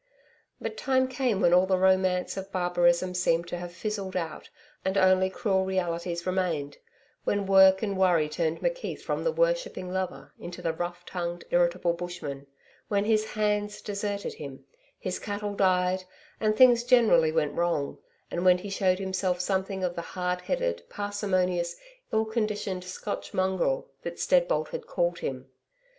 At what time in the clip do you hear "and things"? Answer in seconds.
16.39-16.83